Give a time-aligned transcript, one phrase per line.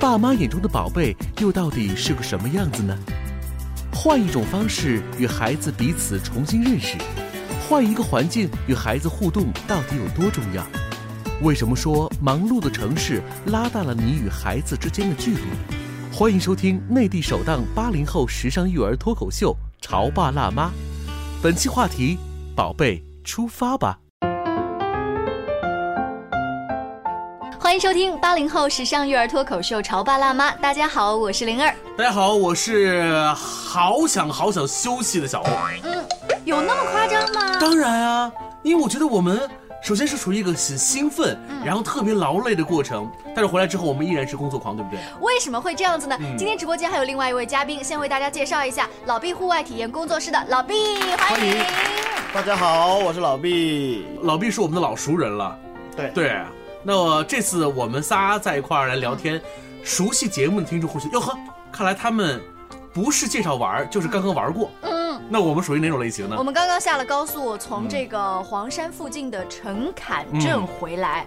[0.00, 2.96] 爸妈眼中的宝贝又到底是个什么样子呢？
[3.92, 6.96] 换一种方式与孩子彼此重新认识，
[7.68, 10.66] 换一个环境与孩子互动，到底有多重要？
[11.42, 15.42] 为什么说忙碌的城市拉大了你与孩子之间的距离？
[16.10, 19.54] 欢迎收听内地首档八零后时尚育儿脱口秀
[19.86, 20.68] 《潮爸辣妈》，
[21.42, 22.16] 本期话题：
[22.56, 23.98] 宝贝，出发吧！
[27.62, 31.72] 欢迎收听八零后时尚育儿脱口秀《潮爸辣妈》，大家好，我是灵儿。
[31.94, 35.50] 大家好，我是好想好想休息的小欧。
[35.84, 36.02] 嗯，
[36.46, 37.58] 有那么夸张吗？
[37.60, 39.46] 当然啊，因为我觉得我们
[39.82, 44.98] 首先是处于一个很兴奋，然后特别劳累的过程，但是回来之后我们依然是工作狂，对不对？
[45.20, 46.16] 为什么会这样子呢？
[46.38, 50.74] 今天直播间还有另外一位嘉宾，先为大家介绍一下老毕户外体验工作室的老毕，
[51.18, 51.62] 欢迎。
[52.32, 54.06] 大家好，我是老毕。
[54.22, 55.54] 老毕是我们的老熟人了。
[55.94, 56.40] 对对。
[56.82, 59.40] 那么这次我们仨在一块儿来聊天，
[59.84, 61.38] 熟悉节目的听众会说：哟呵，
[61.70, 62.40] 看来他们
[62.92, 64.70] 不是介绍玩，就是刚刚玩过。
[64.80, 66.36] 嗯，那我们属于哪种类型呢？
[66.38, 71.26] 我们刚刚下了高速，从这个黄山附近的陈坎镇回来。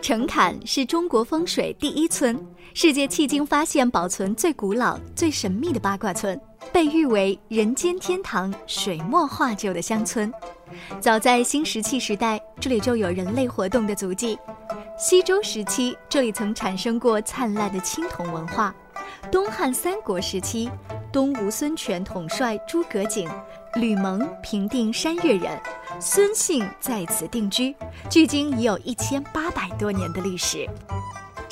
[0.00, 2.38] 陈坎是中国风水第一村，
[2.72, 6.38] 世界迄今发现保存最古老、最神秘的八卦村，
[6.72, 10.32] 被誉为人间天堂、水墨画就的乡村。
[11.00, 14.38] 早在新石器时代，这里就有人类活动的足迹。
[14.98, 18.74] 西周时期，这里曾产生过灿烂的青铜文化。
[19.30, 20.70] 东汉三国时期，
[21.12, 23.28] 东吴孙权统帅诸葛瑾、
[23.76, 25.58] 吕蒙平定山越人，
[26.00, 27.74] 孙姓在此定居，
[28.10, 30.68] 距今已有一千八百多年的历史。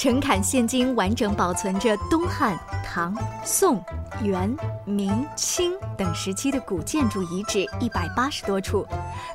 [0.02, 3.14] 陈坎现今完整保存着东汉、唐、
[3.44, 3.80] 宋、
[4.20, 4.52] 元、
[4.84, 8.84] 明、清等时期的古建筑遗址一百八十多处，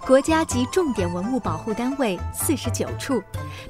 [0.05, 3.23] 国家级重点文物保护单位四十九处，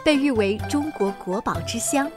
[0.03, 2.09] 被誉为中国国宝之乡。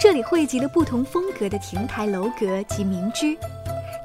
[0.00, 3.38] 这里汇集了不同风格的亭台楼阁及民居，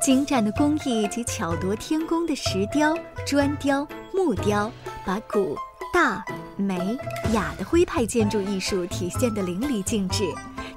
[0.02, 2.94] 精湛的工艺及巧夺天工的石雕、
[3.26, 4.70] 砖雕、木雕，
[5.06, 5.58] 把古。
[5.92, 6.24] 大、
[6.56, 6.98] 美、
[7.34, 10.26] 雅的徽派建筑艺术体现得淋漓尽致，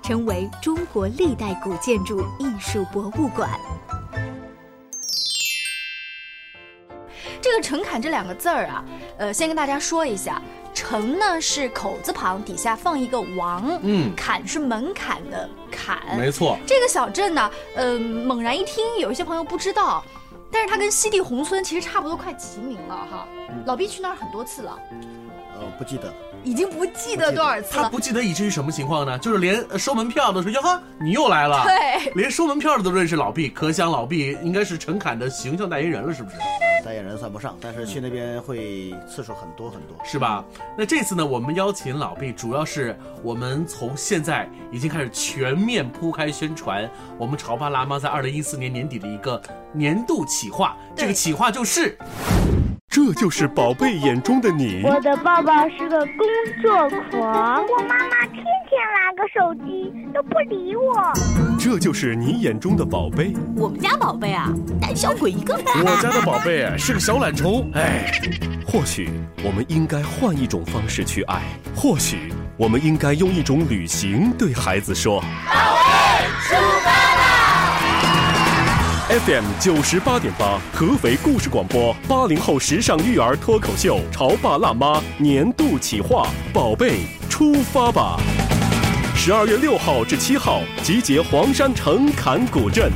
[0.02, 3.50] 成为中国历代古建筑艺术博物馆。
[7.40, 8.84] 这个“陈坎”这两个字儿啊，
[9.18, 10.40] 呃，先跟大家说一下
[10.74, 16.58] ，“陈”呢是口字旁底下放一个王，嗯，“坎”是门槛的“坎”，没错。
[16.66, 20.04] 这个小镇呢，呃，猛然一听，有一些朋友不知道。
[20.52, 23.28] 但是他跟西递宏村其实差不多，快齐名了哈。
[23.66, 24.78] 老毕去那儿很多次了，
[25.58, 26.14] 呃，不记得了，
[26.44, 27.82] 已经不记得多少次了。
[27.82, 29.18] 他不记得以至于什么情况呢？
[29.18, 31.64] 就是连收门票的时候，哟呵，你又来了。
[31.64, 36.36] 对，连收门票的都认识老毕，可想老毕应该是陈凯的形象代言人了，是不是？
[36.82, 40.42] 代言人算不上，但是去那边会次数很多很多，是吧？
[40.78, 49.40] 那这次呢，我们邀请老毕，主要是我们从现在已经开始全面铺开宣传我们潮爸辣妈在二零一四年年底的一个
[49.72, 51.98] 年度企划，这个企划就是。
[52.90, 54.82] 这就是宝贝眼中的你。
[54.84, 56.26] 我的爸爸是个工
[56.60, 61.00] 作狂，我妈妈天天拿个手机都不理我。
[61.56, 63.32] 这就是你眼中的宝贝。
[63.56, 65.54] 我们家宝贝啊，胆小鬼一个。
[65.54, 67.70] 我家的宝贝是个小懒虫。
[67.74, 68.10] 哎，
[68.66, 69.08] 或许
[69.44, 71.42] 我们应该换一种方式去爱，
[71.76, 75.79] 或许我们应该用一种旅行对孩子说：宝
[79.10, 88.20] ！FM 九十八点八，合肥故事广播，八零后时尚育儿脱口秀，潮爸辣妈年度企划，宝贝出发吧！
[89.16, 92.92] 十二月六号至七号，集结黄山城坎古镇。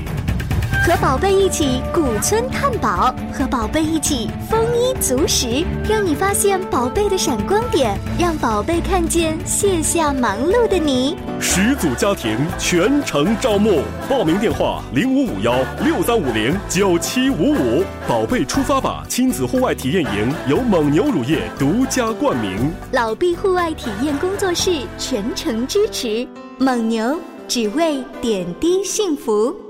[0.86, 11.16] 和宝贝一起古村探宝，和宝贝一起丰衣足食，让你发现宝贝的闪光点，让宝贝看见卸下忙碌的你。
[11.40, 17.82] 十组家庭全程招募，报名电话零五五幺六三五零九七五五。
[18.06, 19.06] 宝贝出发吧！
[19.08, 26.28] 亲子户外体验营由蒙牛乳业独家冠名，老毕户外体验工作室全程支持，
[26.58, 29.63] 蒙牛只为点滴幸福。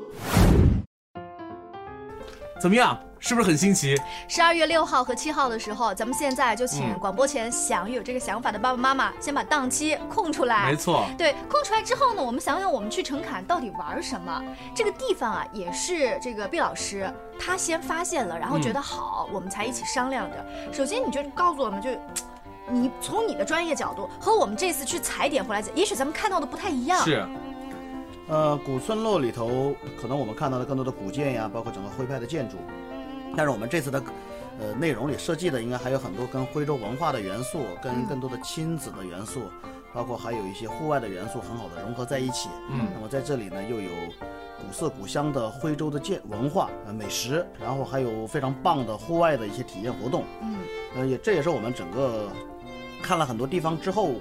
[2.65, 2.99] 怎么样？
[3.21, 3.95] 是不是很新奇？
[4.27, 10.71] 十二月六号和七号的时候，咱们现在就请广播前想有这个想法的爸爸妈妈 先把档期空出来。
[10.71, 14.43] 没错，对，空出来之后呢，我们想想我们去城坎到底玩什么？
[14.75, 20.47] 这个地方啊，也是这个毕老师他先发现了，然后觉得好，我们才一起商量的。
[20.73, 21.91] 首先，你就告诉我们，就
[22.73, 26.99] 你从你的专业角度和我们这次去踩点回来，也许咱们看到的不太一样。
[27.05, 27.29] 是。
[28.27, 32.57] 呃，古村落里头，可能我们看到了更多的古建呀，包括整个徽派的建筑。
[33.37, 34.03] 但是我们这次的，
[34.59, 39.43] 呃，内容里设计的应该还有很多跟徽州文化的元素，跟更多的亲子的元素，
[39.93, 42.49] 包括还有一些户外的元素，很好的融合在一起。
[42.71, 42.87] 嗯。
[42.95, 43.91] 那么在这里呢，又有
[44.57, 50.25] 古色古香的徽州的建文化、呃美食，然后还有非常棒的户外的一些体验活动。
[50.41, 50.57] 嗯。
[50.97, 52.31] 呃，也这也是我们整个
[53.03, 54.13] 看了很多地方之后。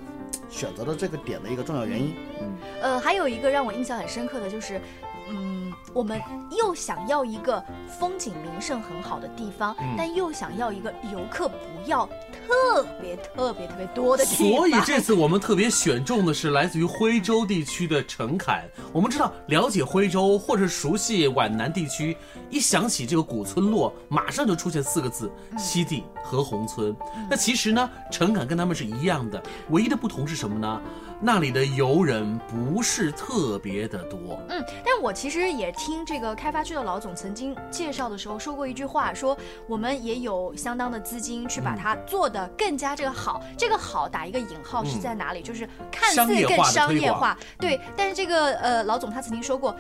[0.54, 4.80] 选择的这个点的一个重要原因，嗯，呃，还有一个让我印象很深刻的就是，
[5.28, 5.63] 嗯，
[5.94, 7.64] 我们又想要一个
[8.00, 11.56] 风景名胜很好的地方，但又想要一个游客不
[11.90, 14.38] 要特别特别特别多的地方。
[14.38, 18.64] 所以这次我们特别选中的是来自于徽州地区的陈坎。
[18.92, 22.16] 我们知道，了解徽州或者熟悉皖南地区，
[22.50, 26.96] 一想起这个古村落，马上就出现四个字：西递和宏村。
[27.30, 30.34] 那其实呢，陈坎跟他们是一样的，唯一的不同是。
[30.34, 30.82] 什么呢？
[31.26, 34.38] 那里的游人不是特别的多。
[34.50, 43.42] 嗯，但我其实也听这个开发区的老总曾经介绍的时候说过一句话，说我们也有相当的资金去把它做得更加这个好。
[43.58, 45.42] 这个好打一个引号是在哪里？
[45.42, 47.38] 就是看似更商业化。
[47.58, 49.74] 对，但是这个呃老总他曾经说过。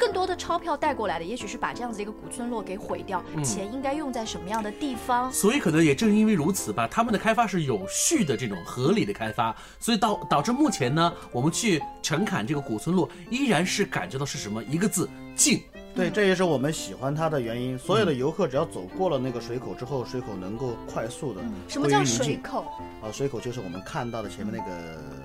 [0.00, 3.22] 更多的钞票带过来的，也许是把这样子一个古村落给毁掉。
[3.44, 5.30] 钱应该用在什么样的地方？
[5.30, 15.06] 所以可能也正因为如此吧，他们的开发是有序的这种合理的开发，所以导导致目前呢，我们去陈坎这个古村落，依然是感觉到是什么一个字
[15.36, 15.60] 静。
[15.92, 17.76] 对，这也是我们喜欢它的原因。
[17.76, 22.64] 所有的游客只要走过了那个水口之后，水口能够快速的什么叫水口？
[23.02, 25.19] 啊，水口就是我们看到的前面那个一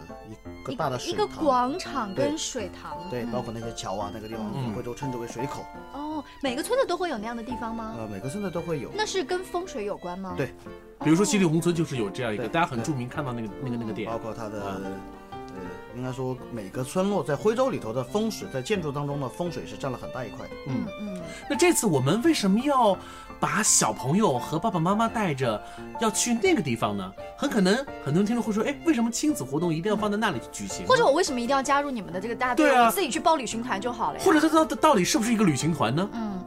[0.71, 2.97] 个大的水一个广场跟水塘。
[3.09, 5.63] 对，包括那些桥啊，那个地方会都称之为水口。
[5.93, 7.95] 哦，每个村子都会有那样的地方吗？
[7.97, 8.89] 呃，每个村子都会有。
[8.93, 10.33] 那是跟风水有关吗？
[10.35, 10.53] 对，
[10.99, 14.81] 比如说西里红村就是有这样一个，大家很著名看到那个那个那个点，包括它的。
[15.95, 20.45] 应该说，每个村落在徽州里头的风水，在建筑当中的风水是占了很大一块。
[20.67, 21.21] 嗯嗯。
[21.49, 22.97] 那这次我们为什么要
[23.39, 25.61] 把小朋友和爸爸妈妈带着
[26.01, 27.11] 要去那个地方呢？
[27.37, 30.85] 很可能很多人听众会说，哎，为什么亲子活动一定要放在那里举行？
[30.85, 32.69] 或者我为什么一定要加入你们的这个大队？
[32.69, 34.23] 对啊，自己去报旅行团就好了呀。
[34.25, 36.09] 或者这到到底是不是一个旅行团呢？
[36.13, 36.43] 嗯。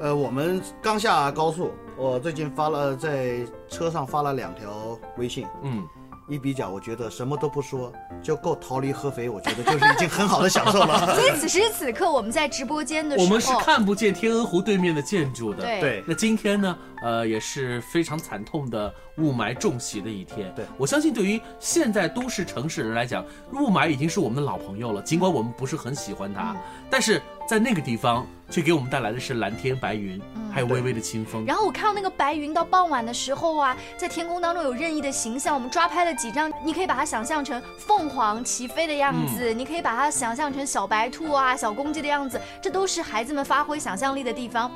[0.00, 5.46] 呃，我们刚下高速，我最近发了在车上发了两条微信。
[5.62, 5.86] 嗯。
[6.28, 7.92] 一比较，我觉得什么都不说
[8.22, 11.16] 就够逃离合肥，我觉得就是已经很好的享受了。
[11.16, 15.62] 所以此时此刻我们在直播间的时候，我们是看不见天鹅湖对面的建筑的。
[15.62, 20.52] 对，那今天呢，呃，也是非常惨痛的雾霾重袭的一天。
[20.54, 25.00] 对我相信，对于现在都市城市人来讲，雾霾已经是我们的老朋友了。
[25.00, 26.54] 尽管我们不是很喜欢它，
[26.90, 28.26] 但是在那个地方。
[28.50, 30.18] 却给我们带来的是蓝天白云，
[30.50, 31.44] 还有微微的清风。
[31.44, 36.50] 然后我看到那个白云到傍晚的时候啊，在天空当中有任意的形象，我们抓拍了几张。
[36.64, 44.70] 你可以把它想象成凤凰齐飞的样子，你可以把它想象成小白兔啊、小公鸡的样子，这都是孩子们发挥想象力的地方。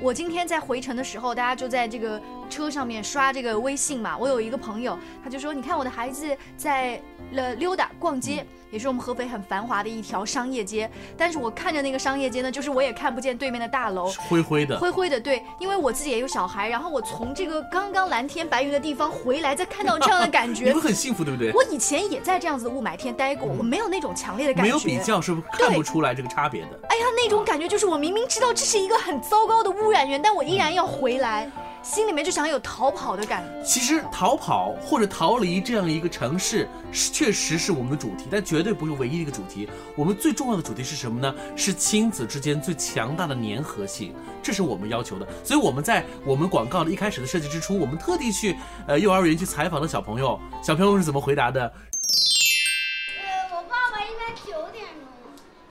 [0.00, 2.18] 我今天在回程的时候，大家就在这个
[2.48, 4.16] 车上面刷这个微信嘛。
[4.16, 6.98] 我有一个朋友，他就说：“你看我的孩子在
[7.32, 15.18] 了溜达逛街。”也是我们合肥很繁华的一条商业街，但是我看着那个商业街呢，就是我也看不见对面的大楼，灰灰的，灰灰的。
[15.20, 21.52] 对，因为我自己也有小孩，然后我从这个刚刚蓝天白云的地方回来，再看到这样的感觉， 你们很幸福，对不对？
[21.52, 26.78] 我以前也在这样子的雾霾天待过，我没有那种强烈的感觉，没有比较是不是看不出来这个差别的？
[26.88, 31.50] 哎呀，那种感觉就是我明明知道这是一个很糟糕的污染源，但我依然要回来。
[31.82, 33.62] 心里面就想有逃跑的感觉。
[33.64, 39.68] 其实逃跑或者逃离这样一个城市，确实是我们的主题，但绝对不是唯一的一个主题。
[39.96, 41.34] 我们最重要的主题是什么呢？
[41.56, 45.26] 是亲子之间最强大的粘合性，这是我们要求的。
[45.42, 48.56] 所以我们在我们广告的一开始的设计之初，我们特地去
[48.86, 51.60] 呃幼儿园去采访了小朋友，小朋友是怎么回答的？
[51.62, 55.08] 呃，我爸爸应该九点钟，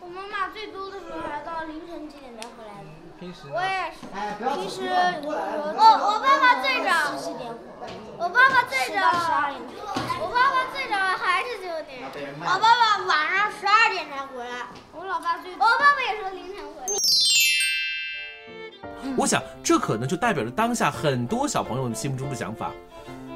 [0.02, 2.88] 我妈妈最多的时候还到凌晨几点才回来的。
[3.20, 4.08] 平时我也是。
[4.38, 4.88] 平时
[5.24, 5.34] 我
[5.76, 5.82] 我
[8.28, 9.00] 我爸爸最早，
[10.20, 12.04] 我爸爸最早还是九点，
[12.42, 14.68] 我爸爸晚上十二点才回来。
[14.92, 17.00] 我老爸最，我爸爸也说凌晨回来。
[19.16, 22.74] 我想，这可能就代表着当下很多小朋友心目中的想法。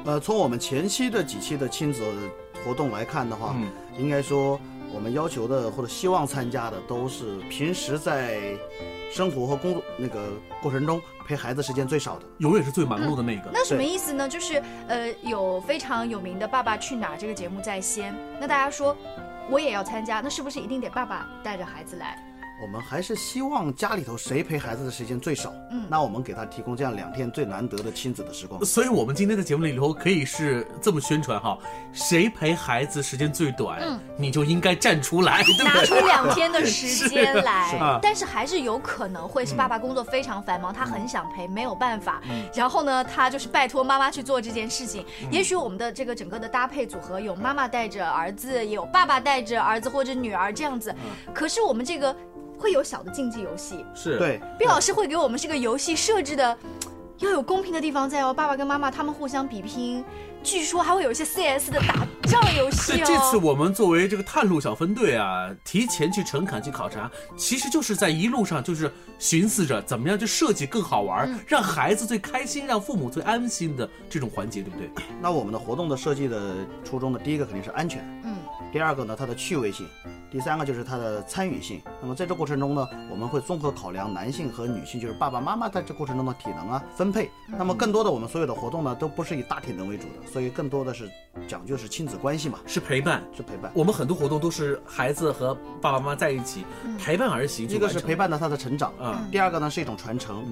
[0.04, 2.04] 呃，从我们前期的几期的亲子
[2.62, 4.60] 活动来看的话，嗯应该说
[4.94, 8.38] 我们要求的或者希望参加的都是平时在
[9.10, 13.50] 生活和工作那个过程中陪孩子时间最少的，永远是最忙碌的那个。
[13.52, 14.28] 那什么意思呢？
[14.28, 18.96] 就是呃，有非常有名的《爸爸去哪儿》这个节目在先，那大家说
[19.50, 22.18] 我也要参加，那是不是一定得爸爸带着孩子来？
[22.62, 28.64] 我们还是希望家里头谁陪孩子的时间最少，嗯那我们给他提供这样两天最难得的亲子的时光。
[28.64, 31.58] 所以，我们今天的节目里头可以是这么宣传哈：
[31.92, 35.64] 谁陪孩子时间最短，嗯你就应该站出来，对对？
[35.64, 42.44] 拿出两天的时间来 是啊，但是还是有可能会是爸爸工作非常繁忙，他很想陪，没有办法嗯。
[42.54, 45.04] 然后呢，他就是拜托妈妈去做这件事情。
[45.22, 50.94] 嗯也许我们的这个整个的搭配组合有妈妈带着儿子，也有爸爸带着儿子或者女儿这样子。
[51.34, 52.14] 可是我们这个
[52.62, 54.16] 会有小的竞技游戏，是。
[54.16, 56.56] 对，毕老师会给我们这个游戏设置的
[57.18, 60.04] 要有公平的地方在哦，爸爸跟妈妈他们互相比拼，
[60.42, 63.04] 据说还会有一些 CS 的打仗游戏对，哦。
[63.06, 71.38] 这次我们作为这个探路小分队啊，提前去诚恳去考察，其实就是在一路上就是寻思着怎么样去设计更好玩，嗯。
[71.46, 74.90] 让孩子最开心，让父母最安心的这种环节，对不对？
[75.20, 78.34] 那我们的活动的设计的初衷呢，第一个肯定是安全，嗯，
[78.72, 79.86] 第二个呢它的趣味性，
[80.32, 81.82] 第三个就是它的参与性。
[82.00, 87.30] 那么在这过程中呢，我们会综合考量男性和女性，就是爸爸妈妈在这过程中的体能啊分配。
[87.46, 91.10] 那么更多的我们所有的活动呢，都不是以大体能为主的，所以更多的是
[91.46, 93.70] 讲究是亲子关系嘛，是陪伴，是陪伴。
[93.74, 96.64] 我们很多活动都是孩子和爸爸妈妈在一起
[96.98, 100.42] 陪伴而行，一个是陪伴的他的成长，啊，第二个呢是一种传承。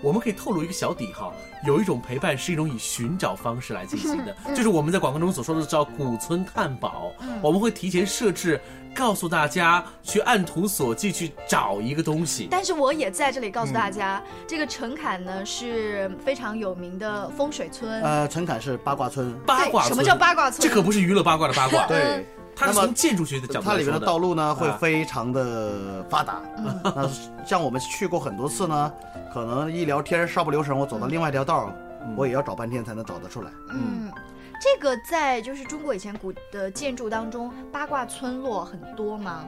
[0.00, 1.30] 我们可以透露一个小底哈，
[1.66, 7.12] 有一种陪伴是一种以寻找方式来进行的，嗯就是我们在广告中所说的叫古村探宝。
[7.20, 8.58] 嗯我们会提前设置，
[8.96, 12.48] 告诉大家去按图索骥去找一个东西。
[12.50, 18.02] 但是我也在这里告诉大嗯家，这个陈坎呢是非常有名的风水村。
[18.02, 22.26] 呃，陈坎是八卦村，八卦村什么叫八卦村这可不是娱乐八卦的八卦，对。
[22.58, 26.40] 它是那么从建筑学的角度来说它里面的道路呢会啊非常的发达。
[26.82, 27.06] 那
[27.44, 28.90] 像我们去过很多次呢，
[29.30, 31.74] 可能一聊天稍不留神，我走到另外一条道儿，
[32.16, 33.50] 我也要找半天才能找得出来。
[33.74, 34.10] 嗯，
[34.60, 39.44] 这个在就是中国以前古的建筑当中，八卦村落很多吗？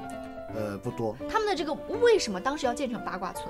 [0.54, 1.16] 呃，不多。
[1.30, 3.46] 他们的这个为什么当时要建成八卦村？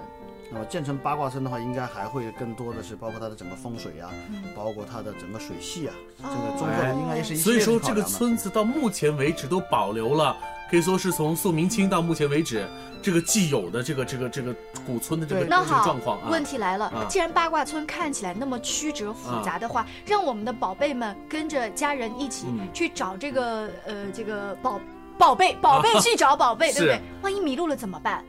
[0.50, 10.34] 那么建成八卦村的话，应该还会更多的是包括它的整个风水啊，嗯包括它的整个水系啊，这哦个综合的应该是所以说，这个村子到目前为止都保留了，
[10.70, 12.68] 可以说是从宋明清到目前为止，
[13.02, 14.54] 这个既有的这个这个这个
[14.86, 16.28] 古村的这个这个那好状况啊。
[16.30, 24.80] 问题来了，啊既然八卦村看起来那么曲折复杂的话，让我们的宝贝们跟着家人一起嗯去找这个、呃这个宝
[25.16, 27.00] 宝贝，宝贝 去找宝贝，对不对？
[27.22, 28.22] 万一迷路了怎么办？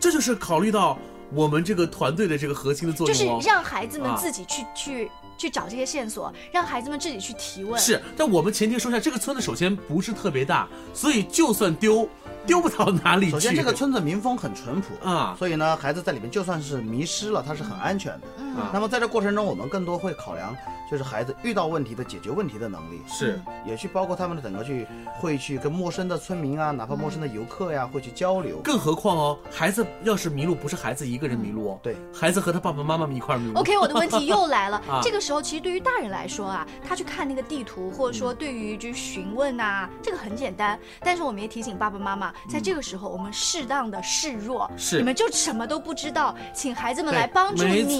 [0.00, 0.98] 这就是考虑到
[1.32, 3.48] 我们这个团队的这个核心的作用就是。
[3.48, 7.80] 让孩子们啊自己去、去去找这些线索，让孩子们自己去提问。
[7.80, 12.08] 是，但我们前提说一下，这个村子首先不是特别大，所以就算丢，
[12.46, 13.32] 丢不到哪里去。
[13.32, 18.26] 首先，这个村子民风很淳朴啊，所以呢，孩子在里面就算是迷失了，他是很安全的。
[18.56, 20.54] 嗯那么在这过程中，我们更多会考量
[20.90, 24.86] 就是孩子遇到问题的解决问题的能力，是，也去包括他们的整个去
[25.18, 28.58] 会去跟陌生的村民啊，哪怕陌生的游客呀、会去交流。
[28.62, 33.58] 更何况哦，孩子要是迷路，不是孩子一个人迷路哦，对，孩子和他爸爸妈妈们一块儿迷路。
[33.58, 34.76] OK，我的 问题又来了。
[34.88, 35.00] 啊。
[35.02, 40.78] 这个时候，其实对于大人来说啊，他去看那个地图，或者说对于就是询问啊，这个很简单。
[41.00, 44.98] 但是我们也提醒爸爸妈妈，在这个时候，我们适当的示弱，是。
[44.98, 47.98] 你们就什么都不知道，请孩子们来帮助你没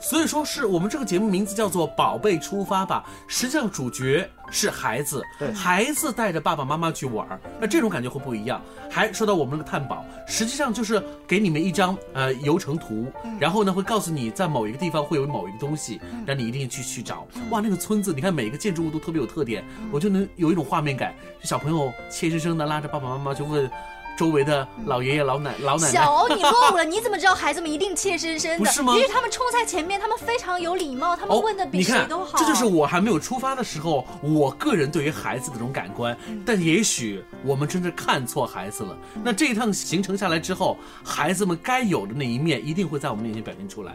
[0.00, 5.22] 所以说是我们这个节目名字叫做“宝贝出发吧”，实际上主角是孩子，
[5.54, 8.60] 孩子带着爸爸妈妈去玩儿，那这种感觉会不一样。
[8.90, 13.06] 还说到我们那个探宝，实际上就是给你们一张呃游程图，
[13.38, 17.26] 然后呢会告诉你在某一个地方会有某一个东西，让你一定去去找。
[17.50, 23.70] 哇，那个村子，你看每一个建筑物都特别有特点，我就能有一种画面感，小朋友怯生生的拉着爸爸妈妈去问。
[24.16, 26.84] 周围的老爷爷、老奶、老奶奶，小欧，你落伍了！
[26.84, 28.58] 你怎么知道孩子们一定怯生生的？
[28.58, 32.38] 不是吗因为他们冲在前面，他们非常有礼貌，他们问的比谁都好。
[32.38, 36.16] 这就是我还没有出发的时候，我个人对于孩子的这种感官。
[36.28, 38.96] 嗯但也许我们真是看错孩子了。
[39.22, 43.94] 那这一趟行程下来之后，孩子们该有的那一面一定会在我们面前表现出来。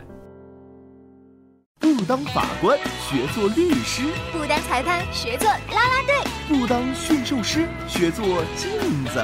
[1.79, 8.69] 不当法官，学做律师；不当裁判，学做啦啦队；不当驯兽师，学做镜
[9.05, 9.19] 子；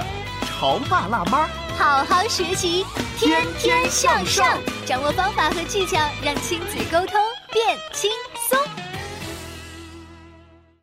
[0.59, 1.47] 潮爸辣妈，
[1.77, 2.83] 好好学习，
[3.15, 7.13] 天天向上，掌握方法和技巧，让亲子沟通
[7.53, 8.09] 变轻
[8.49, 8.59] 松。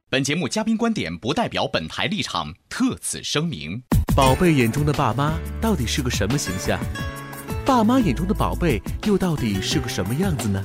[0.09, 3.83] 本节目嘉宾观点不代表本台立场，特此声明。
[4.15, 6.79] 宝贝眼中的爸妈到底是个什么形象？
[7.67, 10.65] 爸妈眼中的宝贝又到底是个什么样子呢？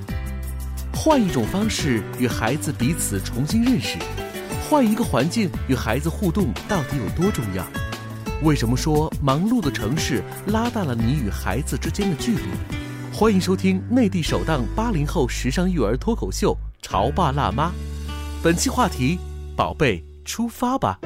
[0.93, 3.97] 换一种方式与孩子彼此重新认识，
[4.69, 7.65] 换一个环境与孩子互动到底有多重要？
[8.41, 12.43] 为什么说忙碌的城市拉大了你与孩子之间的距离？
[13.13, 17.67] 欢迎收听内地首档八零后时尚育儿脱口秀《潮爸辣妈》，
[18.41, 19.19] 本期话题：
[19.57, 20.97] 宝贝出发吧。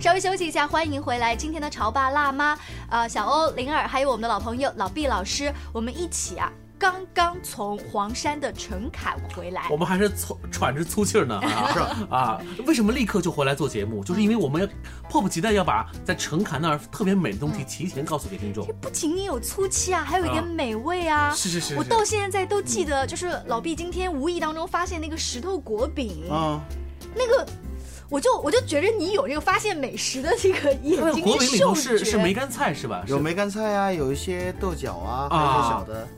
[0.00, 1.36] 稍微休息一下，欢迎回来。
[1.36, 9.68] 今天的潮爸辣妈，呃，小欧、灵儿，还有我们的老朋友老毕老师，我们一起啊，刚刚从黄山的陈坎回来。
[9.70, 12.40] 我们还是喘喘着粗气儿呢啊 啊！
[12.66, 14.02] 为什么立刻就回来做节目？
[14.02, 14.68] 就是因为我们要
[15.06, 18.66] 迫不及待要把在陈坎那儿特别美的东西提前告诉给听众。
[18.80, 21.34] 不仅仅有粗气啊，还有一点美味啊！
[21.36, 26.58] 是是是，我到现在都记得，就是老毕今天无意当中发现那个石头果饼啊，
[27.14, 27.46] 那个。
[28.08, 33.04] 我就我就觉得你有这个发现美食的这个眼睛的嗅觉，是是梅干菜是吧？
[33.06, 36.08] 有梅干菜啊，有一些豆角啊，还有一些小的。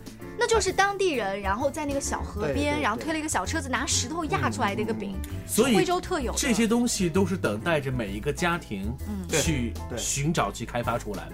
[0.42, 5.14] 那就是当地人，然后在那个小河边，然后推了一个小车子，拿石头压出来的一个饼，
[5.46, 6.34] 所以徽州特有。
[6.36, 8.92] 这些东西都是等待着每一个家庭
[9.28, 11.28] 去寻找、去开发出来。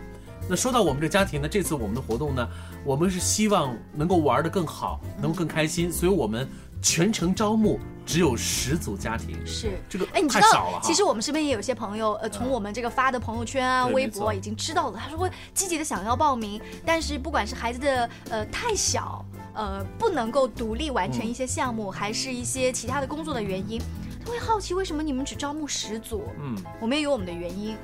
[0.48, 2.48] 那说到我们这家庭呢，这次我们的活动呢，
[2.84, 6.48] 我们是希望能够玩的更好，能够更开心，所以我们。
[6.80, 19.24] 全程招募只有十组家庭，是这个哎，你知道，其实我们身边也有些朋友，呃，从我们这个发的朋友圈啊、微博已经知道了，他说会积极的想要报名，但是不管是孩子的呃太小，
[19.54, 23.82] 呃不能够独立完成一些项目，还是一些其他的工作的原因，
[24.24, 26.22] 他会好奇为什么你们只招募十组？
[26.40, 27.76] 嗯，我们也有我们的原因。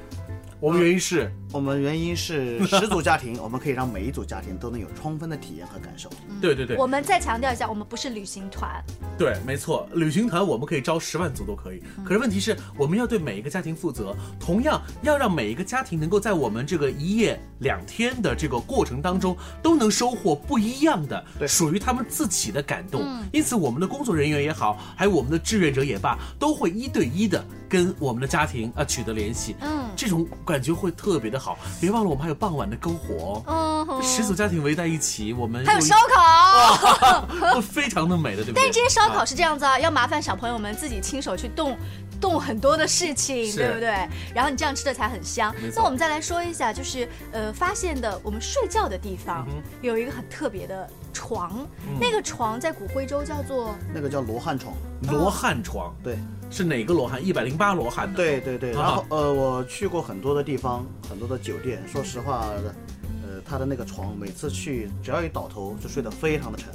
[0.64, 6.08] 我们原因是，我们原因是十组家庭， 我们可以让每一组家庭都能有充分的体验和感受。
[6.40, 8.82] 对对对，我们再强调一下，我们不是旅行团。
[9.18, 11.82] 对，没错，旅行团我们可以招十万组都可以。
[12.02, 23.02] 可是问题是，我们要对每一个家庭负责，同样要让每一个家庭能够在我们这个一夜两天的这个过程当中，都能收获不一样的，属于他们自己的感动。
[23.34, 29.54] 因此，我们的工作人员也好，还有我们的志愿者也罢，都会一对一的跟我们的家庭啊取得联系。
[29.60, 30.26] 嗯，这种。
[30.44, 38.62] 感觉会特别的好，别忘了我们还有傍晚的篝火，嗯，十组家庭围在一起，我们还有烧烤， 会非常的美的，对不对？
[38.62, 41.76] 但是这些烧烤是这样子啊，要麻烦小朋友们自己亲手去动，
[42.20, 44.06] 动很多的事情，对不对？
[44.34, 45.54] 然后你这样吃的才很香。
[45.74, 49.46] 那我们再来说一下，就是呃，发现的我们睡觉的地方
[49.80, 51.66] 有一个很特别的床，
[51.98, 54.74] 那个床在古徽州叫做那个叫罗汉床，
[55.10, 56.18] 罗汉床，对。
[56.50, 57.24] 是哪个罗汉？
[57.24, 58.16] 一百零八罗汉的。
[58.16, 61.82] 对对对，然后呃，我去过很多的地方，很多的酒店。
[61.88, 62.46] 说实话，
[63.24, 66.68] 呃，他的那个床，每次去只要一倒头就睡得非常的沉，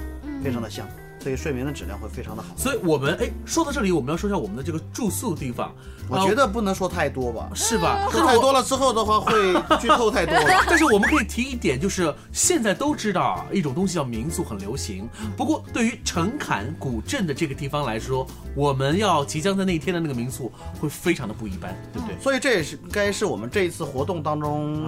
[0.43, 0.85] 非常的香。
[1.19, 2.49] 所以睡眠的质量会非常的好。
[2.55, 5.73] 所以我们哎，说到这里，我们要说一下我们的这个住宿地方。
[6.11, 8.07] 我觉得不能说太多吧，是吧？
[8.09, 10.63] 说太多了之后的话，会 剧透太多了。
[10.65, 15.07] 但是我们可以提一点，就是现在都知道啊，一种东西叫民宿，很流行。
[15.37, 20.51] 不过对于陈坎古镇的这个地方来说，我们要即将在那一天的那个民宿
[20.81, 22.19] 会非常的不一般，对不对？
[22.19, 24.87] 所以这也是该是我们这一次活动当中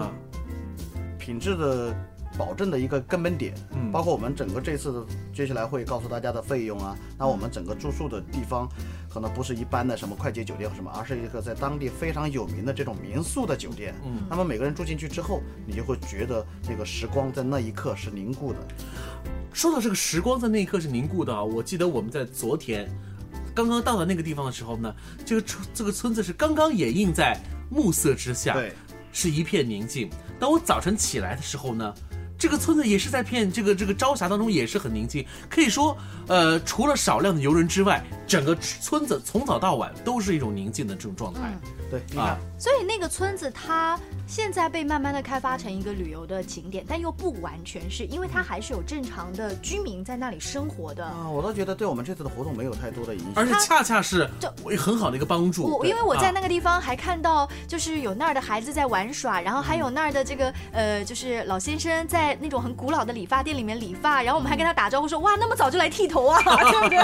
[1.20, 1.96] 品质的。
[2.38, 8.68] 保证的一个根本点，嗯，包括我们整个这次接下来会告诉大家的费用啊，那我们整个住宿的地方
[9.10, 18.60] 可能不是一般的什么快捷酒店或什么，而是一个在当地非常有名的这种民宿的酒店，嗯，那么每个人住进去之后，你就会觉得那个时光在那一刻是凝固的。
[19.54, 22.90] 说到这个时光在那一刻是凝固的啊，我记得我们在昨天
[23.54, 27.38] 刚刚到了那个地方的时候呢，这个村这个村子是刚刚掩映在
[27.70, 28.74] 暮色之下，对，
[29.12, 30.10] 是一片宁静。
[30.40, 31.94] 当我早晨起来的时候呢。
[32.42, 35.96] 这个村子也是在片这个这个朝霞当中也是很宁静，可以说，
[36.28, 41.42] 呃，除了少量的游人之外，整个村子从早到晚都是一种宁静的这种状态。
[41.92, 51.06] 对，啊，所以那个村子它现在被慢慢的开发成一个旅游的景点，但又不完全是因为它还是有正常的居民在那里生活的。
[51.06, 54.28] 啊，我倒觉得对我们这次的活动没有太多的影响，而且恰恰是
[54.64, 55.66] 为很好的一个帮助。
[55.78, 62.31] 我因为我在那个地方还看到，就是有那儿的孩子在玩耍，然后还有那儿的这个呃，就是老先生在。
[62.40, 66.98] 那种很古老的理发店里面理发，然后我们还跟他打招呼说：“哇，那么早就来剃头啊， 对不对？”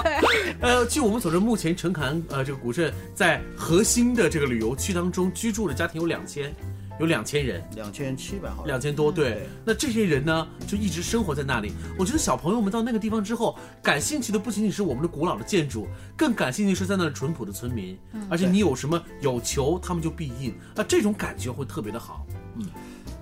[0.62, 6.54] 呃，据我们所知，目前陈坎呃这个古镇在核心的这个旅游区当中居住的家庭有两千，
[7.00, 9.12] 有两千人，两千七百号，两千多。
[9.12, 11.72] 对，那这些人呢，就一直生活在那里。
[11.98, 17.98] 我觉得小朋友们到那个地方之后，感兴趣的不仅仅是我们的古老的建筑，更感兴趣是在那淳朴的村民。
[18.30, 22.26] 而且你有什么有求，他们就必应，那这种感觉会特别的好。
[22.56, 22.66] 嗯。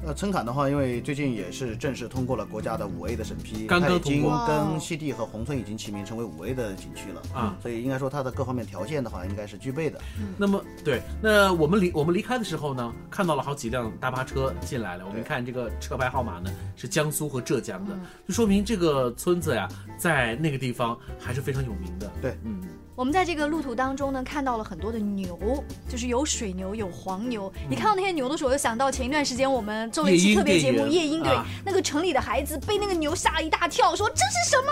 [0.06, 10.00] 那陈坎的话，因为最近也是正式通过了国家的五 A 的审批，刚刚已经，跟西递和宏村已经齐名成为五 A 的景区了啊，所以应该说它的各方面条件的话，应该是具备的。
[10.38, 22.12] 那么对，那我们离我们离开的时候呢，看到了好几辆大巴车进来了，我们看这个车牌号码呢是江苏和浙江的，就说明这个村子呀，在那个地方还是非常有名的。
[22.22, 22.62] 对，嗯。
[22.95, 25.38] 我们在这个路途当中呢，看到了很多的牛，
[25.89, 27.51] 就是有水牛，有黄牛。
[27.69, 34.71] 你看到那些牛的时候，我就想到前一段时间我们做了一期特别节目《夜莺》，对，那个城里的孩子被那个牛吓了一大跳，说这是什么？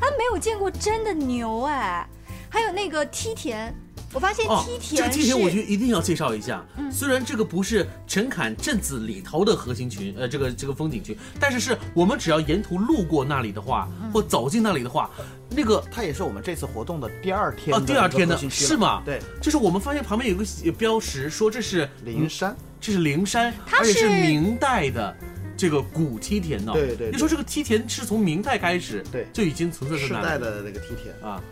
[0.00, 2.04] 他没有见过真的牛哎。
[2.50, 3.72] 还有那个梯田。
[4.12, 6.64] 我发现梯田，这个梯田我觉得一定要介绍一下。
[6.90, 15.10] 虽然这个不是陈坎镇子里头的核心群，呃，这个这个风景区，但是是我们只要沿途路过那里的话，或走进那里的话，
[15.50, 17.76] 那个它也是我们这次活动的第二天。
[17.76, 19.02] 哦，第二天的是吗？
[19.04, 25.14] 对，就是我们发现旁边有个标识，说这是灵山，这是灵山，而且是明代的
[25.54, 26.72] 这个古梯田呢。
[26.72, 30.22] 对对，你说这个梯田是从明代开始，对，就已经存在在那里。
[30.22, 31.42] 世代的那个梯田啊。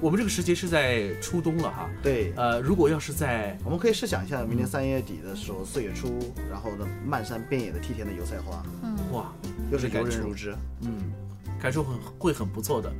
[0.00, 6.18] 我们这个时节是在初冬了哈，对，呃，如果要是在，我们可以试想一下，明年三月底的时候，四月初，
[6.50, 9.32] 然后呢，漫山遍野的梯田的油菜花，嗯，哇，
[9.72, 11.10] 又是游人如织，嗯，
[11.58, 12.92] 感受很会很不错的。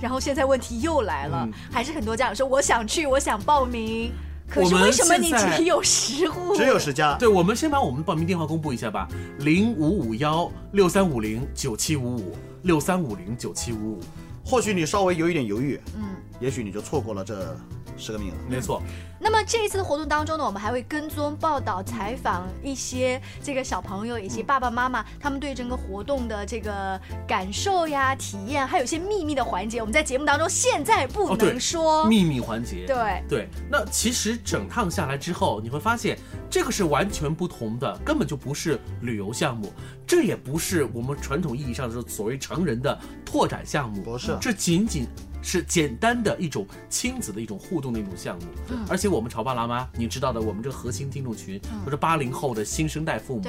[0.00, 4.12] 然后现在问题又来了，还是很多家长说我想去，我想报名，
[4.48, 6.54] 可是为什么你只有十户？
[6.54, 7.16] 只有十家？
[7.18, 9.08] 对，我们先把我们的报名电话公布一下吧，
[9.40, 14.00] 零五五幺六三五零九七五五六三五零九七五五。
[14.44, 17.56] 或许你稍微有一点犹豫，嗯，也许你就错过了这
[17.96, 18.34] 十个名额。
[18.48, 18.82] 没错。
[19.20, 32.84] 那么这一次的活动当中呢，我们还会跟踪报道、采访一些这个小朋友以及爸爸妈妈，他们对整个活动的这个感受呀、体验，还有一些秘密的环节，我们在节目当中现在不能说秘密环节。
[32.86, 33.48] 对对。
[33.70, 36.18] 那其实整趟下来之后，你会发现
[36.50, 39.72] 这个是完全不同的，根本就不是旅游项目，
[40.06, 45.06] 这也不是我们传统意义上的所谓成人的拓展项目，不是，这仅仅。
[45.46, 48.44] 是简单的一种亲子的一种互动的一种项目，
[48.88, 53.42] 而且我们潮爸辣妈，你知道的，我们这个核心听众群都是八零后的新生代父母，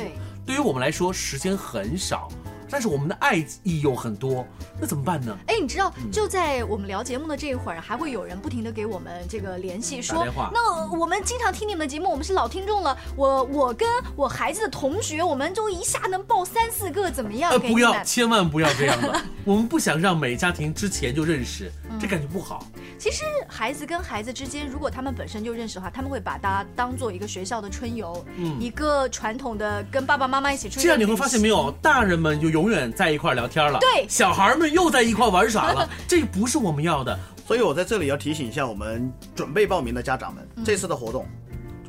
[0.45, 2.27] 对于我们来说时间很少。
[2.69, 4.45] 但是我们的爱意有很多，
[4.80, 5.38] 那怎么办呢？
[5.47, 12.97] 哎，你知道，就在我们聊节目的这一会儿，还会有人不停的给我们这个联系，说，那我们经常听你们的节目，我们是老听众了。
[13.15, 17.51] 我我跟我孩子的同学，我们就一下能报三四个，怎么样？
[17.51, 19.21] 呃，不要，千万不要这样了。
[19.43, 21.71] 我们不想让每家庭之前就认识，
[22.05, 22.63] 这感觉不好。
[22.99, 30.83] 其实孩子跟孩子之间，如果他们本身就认识的话，他们会把它当做一个学校的春游，嗯，一个传统的跟爸爸妈妈一起出去。
[30.83, 37.19] 这样你会发现没有，大人们就永远在一块聊天了，对，小孩们又在一块玩耍了， 这不是我们要的。
[37.47, 41.25] 所以我在这里要提醒一下我们准备报名的家长们，这次的活动，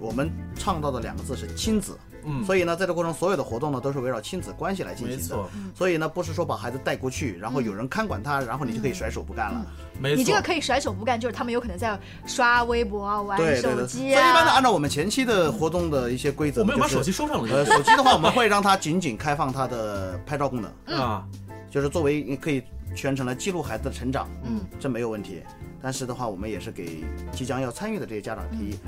[0.00, 1.98] 我们倡导的两个字是亲子。
[2.26, 5.22] 嗯，所以呢，在这过程中，所有的活动呢，都是围绕亲子关系来进行的。
[5.22, 9.64] 没错，所以呢，不是说把孩子带过去，然后有人看管他，然后你就可以甩手不干了。
[10.00, 14.20] 没错，你这个可以甩手不干，就是他们有可能在刷微博啊、玩手机啊。
[14.20, 17.48] 所以一般的，按照我们前期的活动的一些规则，我们要把手机收上了。
[17.52, 21.24] 呃，手机的话，我们会让它仅仅开放它的拍照功能啊，
[21.70, 22.62] 就是作为可以
[22.94, 24.28] 全程来记录孩子的成长。
[24.44, 25.42] 嗯，这没有问题。
[25.80, 28.78] 但是的话，我们也是给即将要参与的这些家长提议，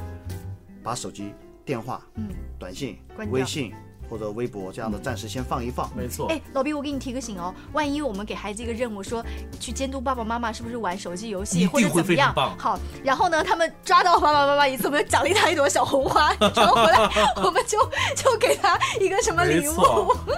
[0.83, 1.33] 把手机、
[1.69, 2.99] 电话、嗯、短信、
[3.31, 3.75] 微信。
[4.11, 6.29] 或者微博这样的暂时先放一放，没错。
[6.29, 9.23] 哎，老毕，我给你提个醒哦，万一我们给孩子一个任务，说
[9.61, 12.35] 去监督爸爸妈妈是不是玩手机游戏，或者怎么样？
[12.57, 16.99] 好，然后呢，他们抓到爸爸妈妈一次，我们奖励他一朵小红花，然后回来
[17.45, 17.79] 我们就
[18.17, 19.75] 就给他一个什么礼物？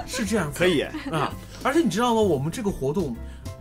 [0.05, 1.33] 是这样，可以啊。
[1.63, 2.21] 而且你知道吗？
[2.21, 3.15] 我们这个活动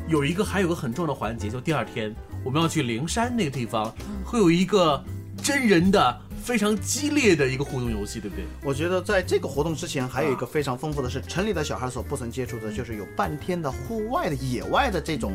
[0.08, 3.94] 有一个还有个很重要的环节，就第二天我们要去灵山那个地方，
[4.26, 5.04] 会有一个
[5.44, 6.22] 真人的。
[6.50, 8.44] 非常激烈的一个互动游戏，对不对？
[8.64, 15.32] 我觉得在这个活动之前，还有一个非常丰富的是，城里的小孩所不曾接触的，就是有半天的户外的野外的这种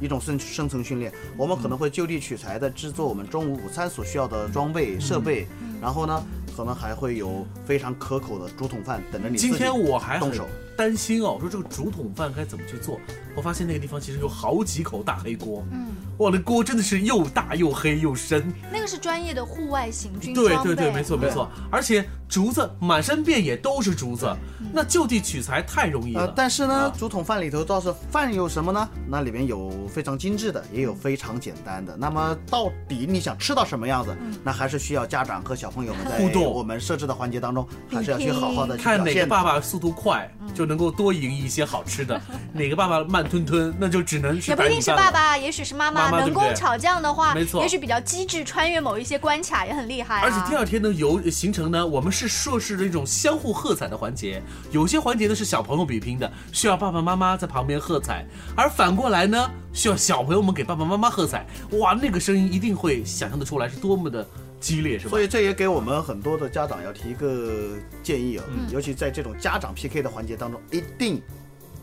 [0.00, 1.12] 一种生生存训练。
[1.36, 5.46] 我们可能会就地取材的制作我们中午午餐所需要的装备设备，
[5.80, 6.20] 然后呢，
[6.56, 9.38] 可能还会有非常可口的竹筒饭等着你。
[9.38, 10.48] 今天我还动手。
[10.76, 13.00] 担心哦，说这个竹筒饭该怎么去做。
[13.34, 18.50] 我发现那个地方其实有好几口大黑锅，嗯，哇，那锅真的是又大又黑又深。
[18.72, 24.34] 那个是专业的户外行军对对对，没错没错，而且竹子满山遍野都是竹子，
[24.72, 26.32] 那就地取材太容易了。
[26.34, 28.88] 但是呢，竹筒饭里头倒是饭有什么呢？
[29.06, 31.94] 那里面有非常精致的，也有非常简单的。
[31.96, 34.16] 那么到底你想吃到什么样子？
[34.42, 36.42] 那还是需要家长和小朋友们在互动。
[36.42, 42.18] 我们设置的环节当中，还是要去好好的看哪个爸爸速度快，就能够多赢一些好吃的；
[42.52, 43.26] 哪个爸爸慢。
[43.26, 46.10] 吞吞，那就只能是也不一定是爸爸，也许是妈妈。
[46.10, 50.20] 能工巧匠的话，没错，也许比较机智，穿越某一些关卡也很厉害。
[50.20, 54.40] 而且第二天的，游行程呢，我们是设置了一种相互喝彩的环节。
[54.70, 58.24] 有些环节呢是小朋友比拼的，需要爸爸妈妈在旁边喝彩；
[58.56, 61.44] 而反过来呢，需要小朋友们给爸爸妈妈喝彩。
[61.72, 64.24] 哇，那个声音一定会想象得出来是多么的
[64.60, 65.10] 激烈，是吧？
[65.10, 71.22] 所以这也给我们很多的家长要提一个建议啊，尤其在这种家长 PK 的环节当中，一定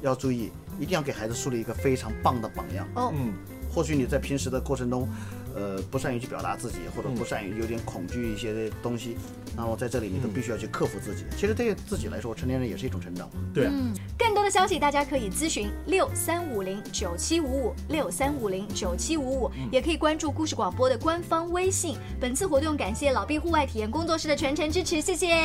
[0.02, 0.52] 要注意。
[0.80, 2.88] 一定要给孩子树立一个非常棒的榜样。
[2.96, 3.32] 哦，嗯，
[3.72, 5.08] 或许你在平时的过程中。
[5.56, 9.18] 呃，不善于去表达自己，或者不善于有点恐惧一些的东西，
[9.56, 11.26] 那么在这里你都必须要去克服自己。
[11.38, 13.30] 其实对自己来说，成年人也是一种成长。
[13.54, 21.98] 对，嗯，更多的消息大家可以咨询六三五零九七五五六三五零九七五五，也可以关注故事广播的官方微信。
[22.20, 25.36] 本次活动感谢老毕户外体验工作室的全程支持，谢谢，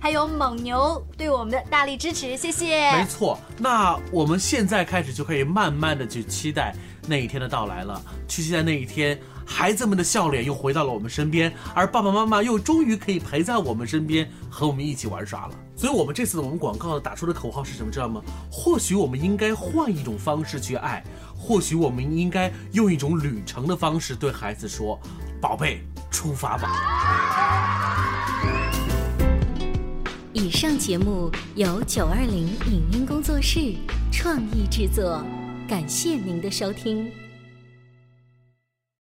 [0.00, 2.92] 还有蒙牛对我们的大力支持，谢谢。
[2.92, 6.74] 没错，那我们现在开始就可以慢慢的去期待
[7.08, 9.18] 那一天的到来了，去期待那一天。
[9.46, 15.54] 孩子们的笑脸又回到了我们身边，而爸爸妈妈又终于可以陪在我们身边，和我们一起玩耍了。
[15.76, 17.90] 所以，我们这次我们广告打出的口号是什么？
[17.92, 18.20] 知道吗？
[18.50, 21.04] 或许我们应该换一种方式去爱，
[21.36, 24.98] 或许我们应该用一种旅程的方式对孩子说
[25.40, 25.80] ：“宝贝，
[26.10, 26.72] 出发吧。”
[30.32, 33.74] 以上节目由九二零影音工作室
[34.10, 35.24] 创意制作，
[35.68, 37.10] 感谢您的收听。